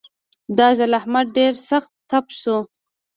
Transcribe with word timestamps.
دا 0.57 0.67
ځل 0.77 0.91
احمد 0.99 1.27
ډېر 1.37 1.53
سخت 1.69 1.91
تپ 2.09 2.25
شو. 2.39 2.57